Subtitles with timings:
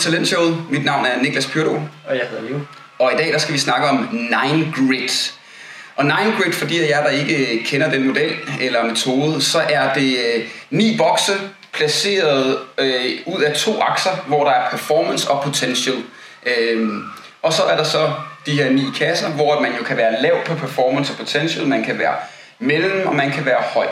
[0.00, 0.64] til Talentshowet.
[0.70, 1.74] Mit navn er Niklas Pyrdo.
[2.08, 2.60] Og jeg hedder Leo.
[2.98, 5.32] Og i dag der skal vi snakke om Nine Grid.
[5.96, 10.16] Og Nine Grid, fordi jer, der ikke kender den model eller metode, så er det
[10.18, 11.32] øh, ni bokse
[11.72, 15.96] placeret øh, ud af to akser, hvor der er performance og potential.
[16.46, 17.02] Øhm,
[17.42, 18.12] og så er der så
[18.46, 21.84] de her ni kasser, hvor man jo kan være lav på performance og potential, man
[21.84, 22.14] kan være
[22.58, 23.86] mellem, og man kan være høj.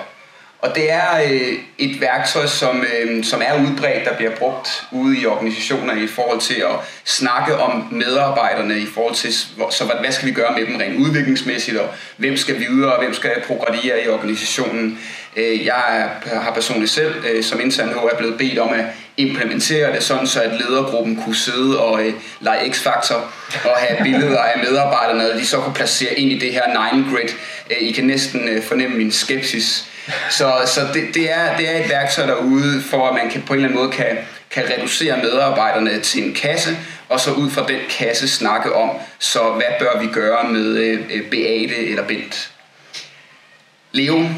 [0.61, 5.21] Og det er øh, et værktøj, som, øh, som er udbredt, der bliver brugt ude
[5.21, 9.33] i organisationer i forhold til at snakke om medarbejderne, i forhold til,
[9.71, 13.03] så hvad, hvad skal vi gøre med dem rent udviklingsmæssigt, og hvem skal videre, og
[13.03, 14.99] hvem skal progradere i organisationen.
[15.37, 18.85] Øh, jeg er, har personligt selv øh, som intern HR blevet bedt om at
[19.17, 23.33] implementere det sådan, så at ledergruppen kunne sidde og øh, lege x-faktor
[23.65, 27.29] og have billeder af medarbejderne, og de så kunne placere ind i det her 9-grid.
[27.71, 29.89] Øh, I kan næsten øh, fornemme min skepsis
[30.31, 33.53] så, så det, det, er, det er et værktøj derude, for at man kan, på
[33.53, 34.19] en eller anden måde kan,
[34.51, 36.77] kan reducere medarbejderne til en kasse,
[37.09, 41.31] og så ud fra den kasse snakke om, så hvad bør vi gøre med øh,
[41.31, 42.53] Beate eller Bent.
[43.93, 44.29] Leo,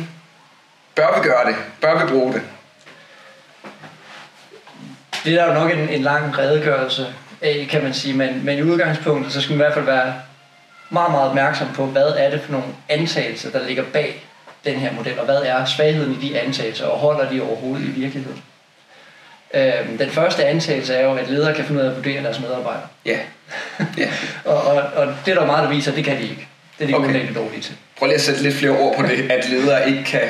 [0.95, 1.57] bør vi gøre det?
[1.81, 2.43] Bør vi bruge det?
[5.25, 7.07] Det er jo nok en, en lang redegørelse
[7.41, 10.15] af, kan man sige, men, men i udgangspunktet, så skal man i hvert fald være
[10.91, 14.25] meget, meget opmærksom på, hvad er det for nogle antagelser, der ligger bag
[14.65, 17.91] den her model, og hvad er svagheden i de antagelser, og holder de overhovedet i
[17.91, 18.43] virkeligheden?
[19.55, 22.41] Øhm, den første antagelse er jo, at ledere kan finde ud af at vurdere deres
[22.41, 22.87] medarbejdere.
[23.07, 23.19] Ja.
[23.99, 24.11] ja.
[24.51, 26.49] og, og, og det er der meget, der viser, at det kan de ikke.
[26.79, 27.05] Det er de okay.
[27.05, 27.75] grundlæggende dårlige til.
[27.99, 30.29] Prøv lige at sætte lidt flere ord på det, at ledere ikke kan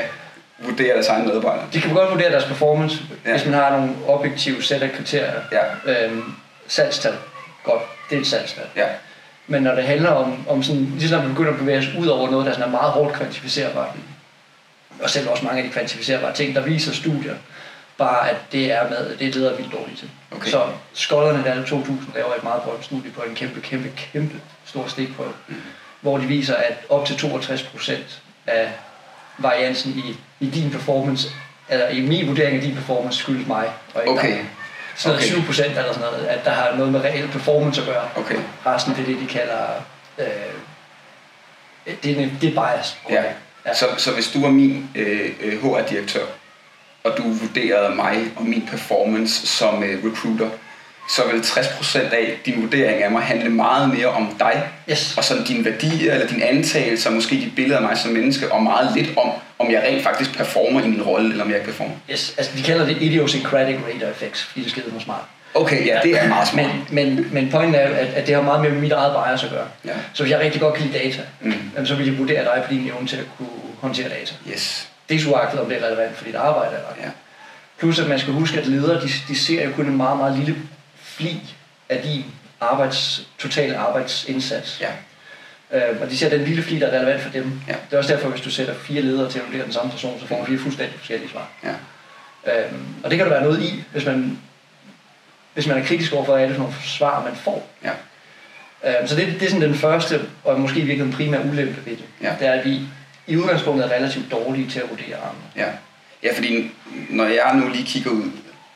[0.58, 1.66] vurdere deres egne medarbejdere.
[1.72, 3.30] De kan godt vurdere deres performance, ja.
[3.30, 5.40] hvis man har nogle objektive sæt af kriterier.
[5.52, 6.04] Ja.
[6.04, 6.22] Øhm,
[6.68, 7.12] salgstal.
[7.64, 8.64] Godt, det er et salgstal.
[8.76, 8.86] Ja.
[9.46, 12.30] Men når det handler om, om sådan, ligesom man begynder at bevæge sig ud over
[12.30, 13.88] noget, der sådan er meget hårdt kvantificerbart,
[15.02, 17.34] og selv også mange af de kvantificerbare ting, der viser studier,
[17.98, 20.10] bare at det er med, det er leder vildt dårligt til.
[20.30, 20.50] Okay.
[20.50, 24.34] Så skolderne der i 2000 laver et meget berømt studie på en kæmpe, kæmpe, kæmpe
[24.64, 25.54] stor stikprøve, mm.
[26.00, 28.72] hvor de viser, at op til 62 procent af
[29.38, 31.28] variansen i, i din performance,
[31.68, 34.28] eller i min vurdering af din performance, skyldes mig, og ikke okay.
[34.28, 34.46] dig.
[34.96, 35.22] Så okay.
[35.22, 38.08] 7 procent eller sådan noget, at der har noget med reel performance at gøre.
[38.16, 38.38] Okay.
[38.66, 39.66] Resten det er det, de kalder,
[40.18, 40.26] øh,
[42.02, 42.98] det, er, det er bias.
[43.10, 43.24] Ja.
[43.66, 43.74] Ja.
[43.74, 46.24] Så, så hvis du var min øh, øh HR-direktør,
[47.04, 50.50] og du vurderede mig og min performance som øh, recruiter,
[51.08, 55.14] så vil 60% af din vurdering af mig handle meget mere om dig, yes.
[55.16, 58.52] og sådan dine værdier, eller din antagelse, og måske dit billede af mig som menneske,
[58.52, 61.58] og meget lidt om, om jeg rent faktisk performer i min rolle, eller om jeg
[61.58, 61.94] ikke performer.
[62.10, 65.24] Yes, altså de kalder det idiosyncratic radar effects, fordi det skider mig smart.
[65.54, 66.66] Okay, ja, det er meget smart.
[66.92, 69.44] Men, men, men pointen er, at, at det har meget mere med mit eget bias
[69.44, 69.66] at gøre.
[69.84, 69.92] Ja.
[70.12, 71.86] Så hvis jeg rigtig godt kan lide data, mm.
[71.86, 73.48] så vil jeg vurdere dig på din evne til at kunne
[73.80, 74.34] håndtere data.
[74.52, 74.88] Yes.
[75.08, 77.10] Det er uagtet, om det er relevant for dit arbejde eller ja.
[77.78, 80.38] Plus at man skal huske, at ledere, de, de ser jo kun en meget, meget
[80.38, 80.56] lille
[81.02, 81.40] fli
[81.88, 82.24] af din
[82.60, 84.80] arbejds, totale arbejdsindsats.
[84.80, 84.90] Ja.
[85.72, 87.60] Øh, og de ser den lille fli, der er relevant for dem.
[87.68, 87.72] Ja.
[87.72, 90.20] Det er også derfor, hvis du sætter fire ledere til at vurdere den samme person,
[90.20, 91.48] så får man fire fuldstændig forskellige svar.
[91.64, 91.74] Ja.
[92.46, 92.72] Øh,
[93.02, 94.38] og det kan der være noget i, hvis man
[95.54, 97.68] hvis man er kritisk over for, hvad er det for nogle svar, man får.
[97.84, 97.90] Ja.
[98.84, 101.96] Øh, så det, det er sådan den første, og måske virkelig den primære ulempe ved
[101.96, 102.04] det.
[102.22, 102.32] Ja.
[102.40, 102.80] Det er, at vi
[103.26, 105.46] i udgangspunktet er relativt dårlige til at vurdere andre.
[105.56, 105.66] Ja.
[106.22, 106.70] ja, fordi
[107.10, 108.30] når jeg nu lige kigger ud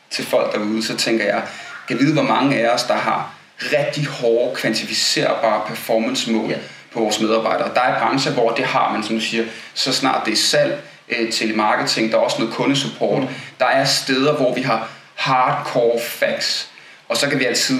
[0.09, 1.41] til folk derude, så tænker jeg,
[1.87, 6.57] kan vide, hvor mange af os, der har rigtig hårde, kvantificerbare performance-mål ja.
[6.93, 7.73] på vores medarbejdere.
[7.73, 9.43] Der er brancher, hvor det har man, som du siger,
[9.73, 13.21] så snart det er salg, øh, telemarketing, der er også noget kundesupport.
[13.21, 13.27] Mm.
[13.59, 14.89] Der er steder, hvor vi har
[15.25, 16.67] hardcore facts.
[17.09, 17.79] Og så kan vi altid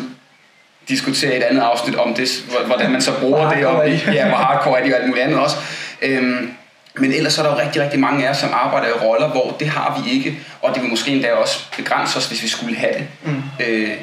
[0.90, 2.30] diskutere et andet afsnit om det,
[2.66, 5.40] hvordan man så bruger det, og ja, hvor hardcore er det og alt muligt andet
[5.40, 5.56] også.
[6.02, 6.54] Øhm,
[6.96, 9.56] men ellers er der jo rigtig, rigtig mange af os, som arbejder i roller, hvor
[9.60, 12.76] det har vi ikke, og det vil måske endda også begrænse os, hvis vi skulle
[12.76, 13.08] have det.
[13.24, 13.44] Mm.
[13.60, 13.98] Øh,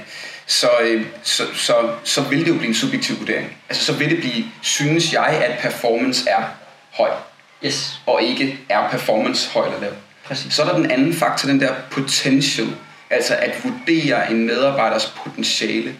[0.46, 1.74] så, øh, så, så,
[2.04, 3.56] så vil det jo blive en subjektiv vurdering.
[3.68, 6.42] Altså så vil det blive, synes jeg, at performance er
[6.92, 7.10] høj,
[7.64, 8.00] yes.
[8.06, 9.92] og ikke er performance høj eller lav.
[10.24, 10.54] Præcis.
[10.54, 12.68] Så er der den anden faktor, den der potential.
[13.12, 15.94] Altså at vurdere en medarbejders potentiale.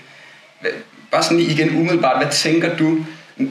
[1.10, 3.04] Bare sådan igen umiddelbart, hvad tænker du,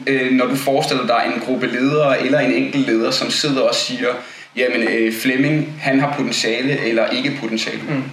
[0.08, 3.76] øh, når du forestiller dig en gruppe ledere eller en enkelt leder, som sidder og
[3.76, 4.08] siger,
[4.56, 7.82] jamen øh, Flemming, han har potentiale eller ikke potentiale?
[7.90, 8.04] Mm.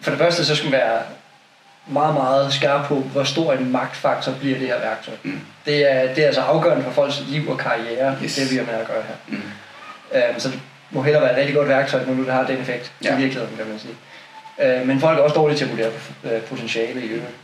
[0.00, 1.02] For det første, så skal man være
[1.86, 5.14] meget, meget skarp på, hvor stor en magtfaktor bliver det her værktøj.
[5.22, 5.40] Mm.
[5.66, 8.34] Det, er, det er altså afgørende for folks liv og karriere, yes.
[8.34, 9.14] det vi har med at gøre her.
[9.28, 9.42] Mm.
[10.34, 10.60] Um, så det
[10.90, 13.14] må hellere være et rigtig godt værktøj, når du har den effekt ja.
[13.14, 13.94] i virkeligheden, kan man sige.
[14.62, 15.90] Øh, men folk er også dårlige til at vurdere
[16.24, 17.34] øh, potentiale i øvrigt.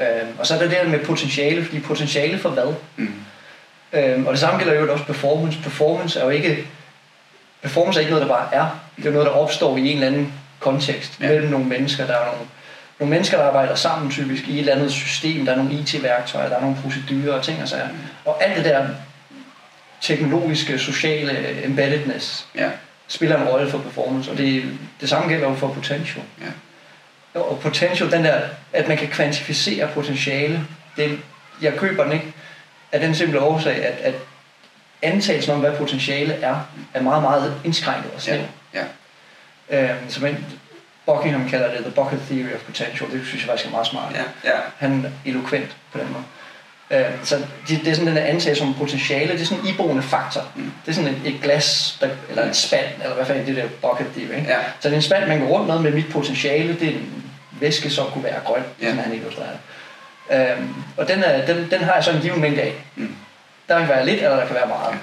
[0.00, 0.06] Øh,
[0.38, 2.74] og så er der det der med potentiale, fordi potentiale for hvad?
[2.96, 3.14] Mm.
[3.92, 5.58] Øh, og det samme gælder jo også performance.
[5.62, 6.66] Performance er jo ikke,
[7.62, 8.80] performance er ikke noget, der bare er.
[8.96, 11.28] Det er noget, der opstår i en eller anden kontekst ja.
[11.28, 12.06] mellem nogle mennesker.
[12.06, 12.40] Der er nogle,
[12.98, 15.44] nogle mennesker, der arbejder sammen typisk i et eller andet system.
[15.44, 17.88] Der er nogle IT-værktøjer, der er nogle procedurer og ting og sager.
[18.24, 18.86] Og alt det der
[20.00, 22.70] teknologiske, sociale embeddedness ja.
[23.12, 26.24] Spiller en rolle for performance, og det, det samme gælder jo for potential.
[26.40, 27.40] Ja.
[27.40, 28.40] Og potential, den der,
[28.72, 30.66] at man kan kvantificere potentiale,
[30.96, 31.18] det,
[31.62, 32.32] jeg køber den ikke,
[32.92, 34.14] af den simple årsag, at, at
[35.02, 36.56] antagelsen om, hvad potentiale er,
[36.94, 38.40] er meget, meget indskrænket og snæv.
[38.74, 38.84] Ja.
[39.70, 39.92] Ja.
[39.92, 40.44] Øhm, så man,
[41.06, 43.10] Buckingham kalder det The Bucket Theory of Potential.
[43.10, 44.14] Det synes jeg faktisk er meget smart.
[44.14, 44.50] Ja.
[44.50, 44.58] Ja.
[44.78, 46.24] Han er eloquent på den måde.
[46.92, 47.36] Øh, så
[47.68, 50.42] det, det er sådan den der antagelse om potentiale, det er sådan en iboende faktor.
[50.54, 50.72] Mm.
[50.86, 53.68] Det er sådan et, et glas, der, eller en spand, eller hvad fanden det der
[53.80, 54.38] bucket theory.
[54.38, 54.50] Ikke?
[54.50, 54.58] Ja.
[54.80, 57.24] Så det er en spand, man går rundt med med mit potentiale, det er en
[57.60, 58.88] væske, som kunne være grøn, ja.
[58.88, 60.58] sådan han illustrerer det.
[60.58, 62.74] Øhm, og den, er, den, den har jeg så en given mængde af.
[62.96, 63.16] Mm.
[63.68, 64.92] Der kan være lidt, eller der kan være meget.
[64.92, 64.98] Ja.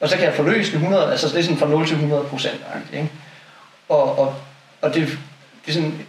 [0.00, 2.24] Og så kan jeg forløse den 100, altså det er sådan fra 0 til 100
[2.24, 2.60] procent.
[2.92, 3.10] Ikke?
[3.88, 4.34] Og, og,
[4.80, 5.18] og det,
[5.66, 6.06] det er sådan,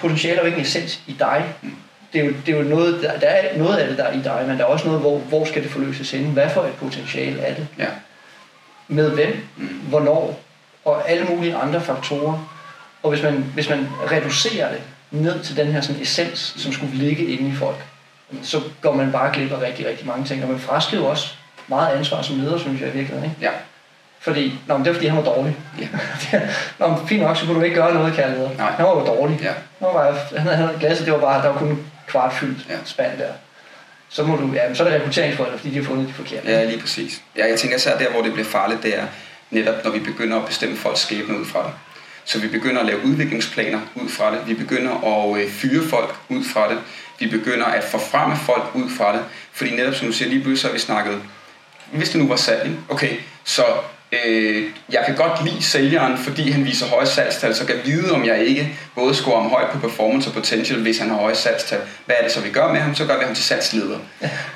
[0.00, 1.44] potentiale er jo ikke en essens i dig.
[1.62, 1.76] Mm
[2.12, 4.12] det er jo, det er jo noget, der, der er noget af det, der er
[4.12, 6.24] i dig, men der er også noget, hvor, hvor skal det forløses hen?
[6.24, 7.66] Hvad for et potentiale er det?
[7.78, 7.86] Ja.
[8.88, 9.46] Med hvem?
[9.56, 9.66] Mm.
[9.66, 10.40] Hvornår?
[10.84, 12.52] Og alle mulige andre faktorer.
[13.02, 14.80] Og hvis man, hvis man reducerer det
[15.10, 17.76] ned til den her sådan essens, som skulle ligge inde i folk,
[18.42, 20.42] så går man bare glip af rigtig, rigtig mange ting.
[20.42, 21.34] Og man fraskriver også
[21.68, 23.24] meget ansvar som leder, synes jeg i virkeligheden.
[23.24, 23.36] Ikke?
[23.40, 23.50] Ja.
[24.22, 25.56] Fordi, nå, men det er fordi, han var dårlig.
[25.80, 25.88] Ja.
[26.78, 28.50] nå, men fint nok, så kunne du ikke gøre noget, leder.
[28.56, 28.70] Nej.
[28.70, 29.40] Han var jo dårlig.
[29.42, 29.52] Ja.
[29.78, 32.76] Han, var, han, havde, havde glasset, det var bare, der var kun kvartfyldt ja.
[32.84, 33.32] spand der.
[34.08, 36.50] Så, må du, ja, så er det rekrutteringsfolk, fordi de har fundet de forkerte.
[36.50, 37.22] Ja, lige præcis.
[37.36, 39.04] Ja, jeg tænker især der, hvor det bliver farligt, det er
[39.50, 41.72] netop, når vi begynder at bestemme folks skæbne ud fra det.
[42.24, 44.40] Så vi begynder at lave udviklingsplaner ud fra det.
[44.46, 46.78] Vi begynder at øh, fyre folk ud fra det.
[47.18, 49.24] Vi begynder at forfremme folk ud fra det.
[49.52, 51.22] Fordi netop som du siger, lige pludselig så har vi snakket,
[51.92, 53.62] hvis det nu var salg, okay, så
[54.12, 58.24] Øh, jeg kan godt lide sælgeren, fordi han viser høje salgstal, så kan vide, om
[58.24, 61.78] jeg ikke både scorer ham højt på performance og potential, hvis han har høje salgstal.
[62.06, 62.94] Hvad er det så, vi gør med ham?
[62.94, 63.98] Så gør vi ham til salgsleder.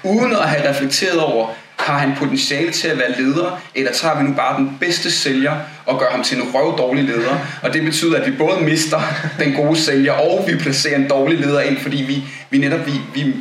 [0.03, 4.29] Uden at have reflekteret over, har han potentiale til at være leder, eller tager vi
[4.29, 5.57] nu bare den bedste sælger
[5.87, 7.39] og gør ham til en røvdårlig leder?
[7.63, 9.01] Og det betyder, at vi både mister
[9.39, 12.93] den gode sælger, og vi placerer en dårlig leder ind, fordi vi, vi netop vi,
[13.15, 13.35] vi,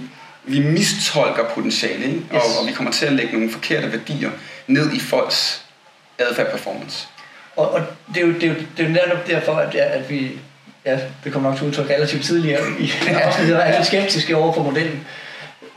[0.44, 2.22] vi mistolker potentiale, ikke?
[2.30, 2.58] Og, yes.
[2.62, 4.30] og vi kommer til at lægge nogle forkerte værdier
[4.68, 5.65] ned i folks
[6.20, 7.08] adfærd performance.
[7.56, 7.82] Og, og
[8.14, 10.32] det, er jo, det, er jo, det er jo netop derfor, at, at vi,
[10.86, 14.64] ja, det kommer nok til udtryk relativt tidligere i afsnittet, er lidt skeptiske over for
[14.64, 15.08] modellen.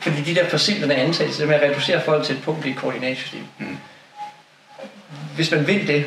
[0.00, 2.76] Fordi de der forsimplende antagelser, det med at reducere folk til et punkt i et
[2.76, 3.44] koordinatsystem.
[3.58, 3.76] Mm.
[5.35, 6.05] Hvis man vil det,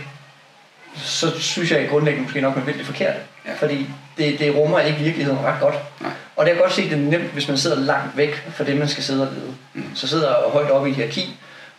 [0.95, 3.15] så synes jeg grundlæggende måske nok, man vil det forkert.
[3.45, 3.53] Ja.
[3.53, 3.87] Fordi
[4.17, 5.75] det, det rummer ikke virkeligheden ret godt.
[6.01, 6.11] Nej.
[6.35, 8.77] Og det er godt se, det er nemt, hvis man sidder langt væk fra det,
[8.77, 9.53] man skal sidde og lede.
[9.73, 9.95] Mm.
[9.95, 11.37] Så sidder højt oppe i hierarki,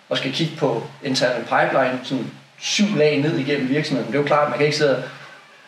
[0.09, 2.31] og skal kigge på interne pipeline, sådan
[2.63, 4.13] syv lag ned igennem virksomheden.
[4.13, 5.05] Det er jo klart, at man kan ikke sidde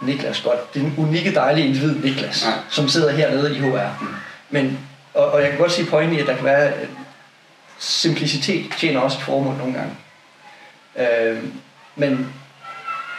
[0.01, 0.75] Niklas godt.
[0.75, 2.53] Det er en unikke dejlige individ, Niklas, ja.
[2.71, 4.01] som sidder hernede i HR.
[4.01, 4.07] Mm.
[4.51, 4.79] Men,
[5.15, 6.73] og, og jeg kan godt sige pointen i, at der kan være
[7.79, 9.95] simplicitet tjener også et formål nogle gange.
[10.97, 11.43] Øh,
[11.97, 12.33] men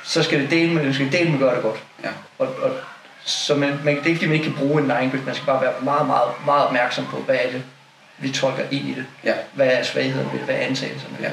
[0.04, 1.83] så skal det dele med, skal dele med gøre det godt.
[2.04, 2.10] Ja.
[2.39, 2.72] Og, og,
[3.24, 5.45] så man, man, det er ikke fordi, man ikke kan bruge en line man skal
[5.45, 7.63] bare være meget, meget, meget opmærksom på, hvad er det,
[8.18, 9.06] vi tolker ind i det.
[9.24, 9.33] Ja.
[9.54, 10.45] Hvad er svagheden ved det?
[10.45, 11.18] Hvad er antagelserne?
[11.22, 11.30] Ja.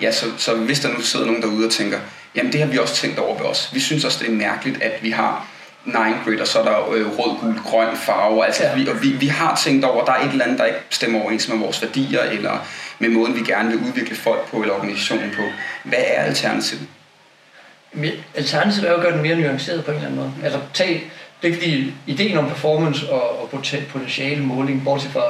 [0.00, 1.98] Ja, så, så hvis der nu sidder nogen derude og tænker,
[2.34, 3.70] jamen det har vi også tænkt over ved os.
[3.72, 5.46] Vi synes også, det er mærkeligt, at vi har
[5.84, 5.92] 9
[6.24, 8.46] grid, og så er der øh, rød, gul, grøn farve.
[8.46, 8.74] Altså, ja.
[8.74, 10.78] vi, og vi, vi har tænkt over, at der er et eller andet, der ikke
[10.90, 12.66] stemmer overens med vores værdier, eller
[12.98, 15.42] med måden, vi gerne vil udvikle folk på, eller organisationen på.
[15.84, 16.86] Hvad er alternativet?
[18.34, 20.32] Alternativet er jo at gøre den mere nuanceret på en eller anden måde.
[20.44, 21.10] Altså, tag,
[21.42, 25.22] det er fordi ideen om performance og, og potentiale måling, bortset fra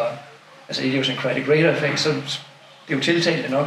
[0.68, 3.66] altså idiosyncratic radar effect, så det er jo tiltalende nok.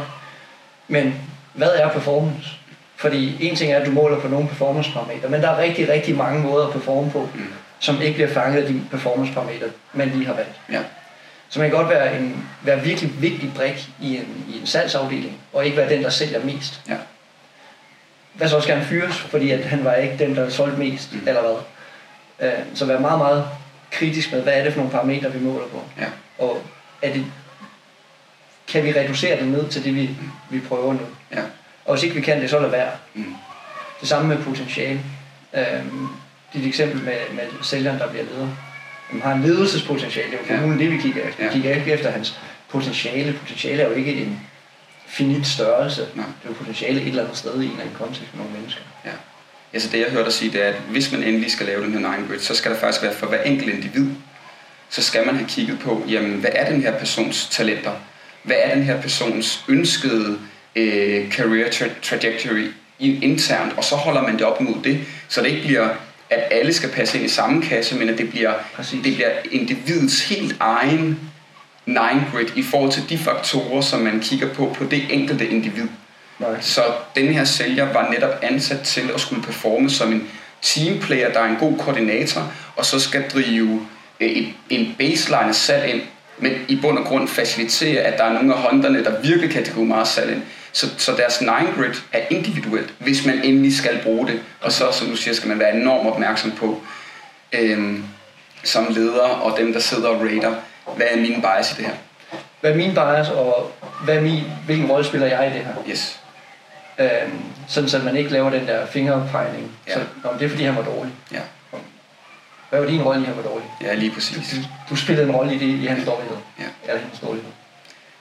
[0.88, 1.14] Men
[1.54, 2.50] hvad er performance?
[2.96, 5.88] Fordi en ting er, at du måler på nogle performance parametre, men der er rigtig,
[5.88, 7.52] rigtig mange måder at performe på, mm.
[7.78, 10.60] som ikke bliver fanget af de performance parametre, man lige har valgt.
[10.72, 10.80] Ja.
[11.48, 15.40] Så man kan godt være en være virkelig vigtig brik i en, i en salgsafdeling,
[15.52, 16.80] og ikke være den, der sælger mest.
[16.88, 16.96] Ja.
[18.32, 21.28] Hvad så også gerne fyres, fordi at han var ikke den, der solgte mest, mm.
[21.28, 21.56] eller hvad.
[22.48, 23.48] Uh, så være meget, meget
[23.90, 25.82] kritisk med, hvad er det for nogle parametre, vi måler på.
[26.00, 26.06] Ja.
[26.38, 26.62] Og
[27.02, 27.24] er det,
[28.68, 30.10] kan vi reducere det ned til det, vi,
[30.50, 31.00] vi prøver nu.
[31.32, 31.42] Ja.
[31.84, 32.90] Og hvis ikke vi kan det, så lad være.
[33.14, 33.34] Mm.
[34.00, 35.00] Det samme med potentiale.
[35.54, 36.08] Øhm,
[36.52, 38.48] det et eksempel med, med sælgeren, der bliver leder.
[39.10, 40.30] Han har en ledelsespotentiale.
[40.30, 40.78] Det er jo ja.
[40.78, 41.42] det, vi kigger efter.
[41.42, 41.52] Vi ja.
[41.52, 43.32] kigger ikke efter hans potentiale.
[43.32, 44.40] Potentiale er jo ikke en
[45.06, 46.06] finit størrelse.
[46.14, 46.24] Nej.
[46.42, 48.58] Det er jo potentiale et eller andet sted i en eller anden kontekst med nogle
[48.58, 48.82] mennesker.
[49.04, 49.10] Ja.
[49.74, 51.84] Ja, så det jeg hørte dig sige, det er, at hvis man endelig skal lave
[51.84, 54.10] den her nine grid, så skal der faktisk være for hver enkelt individ,
[54.88, 57.92] så skal man have kigget på, jamen, hvad er den her persons talenter?
[58.48, 60.38] Hvad er den her persons ønskede
[60.76, 62.66] øh, career tra- trajectory
[62.98, 63.72] internt?
[63.76, 65.88] Og så holder man det op mod det, så det ikke bliver
[66.30, 68.52] at alle skal passe ind i samme kasse, men at det bliver,
[68.90, 71.18] det bliver individets helt egen
[71.86, 75.88] nine grid i forhold til de faktorer, som man kigger på på det enkelte individ.
[76.38, 76.60] Nej.
[76.60, 76.82] Så
[77.16, 80.28] den her sælger var netop ansat til at skulle performe som en
[80.62, 83.86] teamplayer, der er en god koordinator, og så skal drive
[84.20, 86.00] øh, en baseline salg ind,
[86.38, 90.04] men i bund og grund facilitere, at der er nogle af hånderne, der virkelig kan
[90.04, 90.42] salg ind.
[90.72, 94.40] Så, så deres nine grid er individuelt, hvis man endelig skal bruge det.
[94.60, 96.80] Og så, som du siger, skal man være enormt opmærksom på,
[97.52, 98.04] øhm,
[98.64, 100.54] som leder og dem, der sidder og rater,
[100.96, 101.94] hvad er min bias i det her?
[102.60, 103.72] Hvad er min bias, og
[104.04, 105.74] hvad er min, hvilken rolle spiller jeg i det her?
[105.90, 106.20] Yes.
[106.98, 109.70] Øhm, sådan, så man ikke laver den der fingerpegning.
[109.88, 109.94] Ja.
[109.94, 111.12] Så, om det er fordi, han var dårlig.
[111.32, 111.40] Ja.
[112.70, 113.66] Hvad var din rolle i, han var dårlig?
[113.82, 114.36] Ja, lige præcis.
[114.36, 114.56] Du,
[114.90, 116.36] du spillede en rolle i, det, i hans dårlighed.
[116.58, 116.64] Ja.
[116.88, 117.50] Eller hans dårlighed.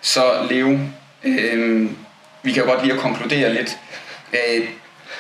[0.02, 0.80] Så Leo,
[1.24, 1.90] øh,
[2.44, 3.78] vi kan jo godt lige at konkludere lidt.
[4.34, 4.68] Øh,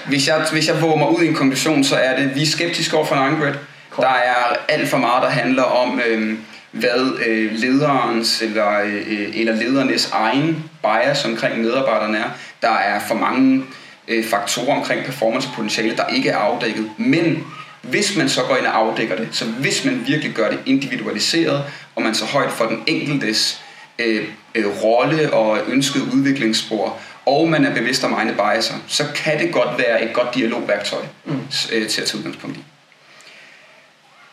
[0.07, 2.46] hvis, jeg, hvis jeg våger mig ud i en konklusion, så er det, vi er
[2.46, 3.53] skeptiske over for Angrid.
[3.98, 6.38] Der er alt for meget, der handler om, øh,
[6.72, 12.29] hvad øh, lederens eller, øh, eller ledernes egen bias omkring medarbejderne er.
[12.62, 13.63] Der er for mange
[14.07, 16.91] øh, faktorer omkring performancepotentiale, der ikke er afdækket.
[16.98, 17.43] Men
[17.81, 21.63] hvis man så går ind og afdækker det, så hvis man virkelig gør det individualiseret,
[21.96, 23.62] og man så højt for den enkeltes
[24.00, 29.39] øh, øh, rolle og ønsket udviklingsspor, og man er bevidst om egne biaser, så kan
[29.39, 31.39] det godt være et godt dialogværktøj mm.
[31.72, 32.63] øh, til at tage udgangspunkt i.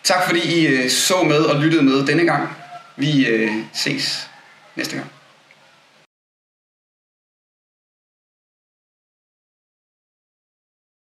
[0.04, 2.48] Tak fordi I øh, så med og lyttede med denne gang.
[2.96, 4.28] Vi øh, ses
[4.76, 5.13] næste gang.